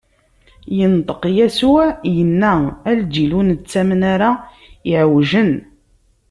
Inṭeq 0.83 1.21
Yasuɛ, 1.37 1.85
inna: 2.21 2.53
A 2.89 2.91
lǧil 2.99 3.31
ur 3.37 3.45
nettamen 3.49 4.01
ara, 4.13 4.29
iɛewjen! 4.91 5.51